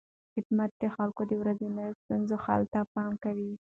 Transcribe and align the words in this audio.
خدمت 0.35 0.71
د 0.81 0.83
خلکو 0.95 1.21
د 1.27 1.31
ورځنیو 1.41 1.97
ستونزو 2.01 2.35
حل 2.43 2.61
ته 2.73 2.79
پام 2.93 3.11
کوي. 3.23 3.51